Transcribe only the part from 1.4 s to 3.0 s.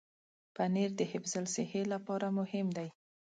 الصحې لپاره مهم دی.